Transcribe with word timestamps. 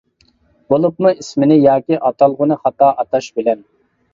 بولۇپمۇ 0.73 1.11
ئىسىمنى 1.17 1.57
ياكى 1.65 1.99
ئاتالغۇنى 2.09 2.59
خاتا 2.65 2.91
ئاتاش 2.97 3.29
بىلەن. 3.39 3.63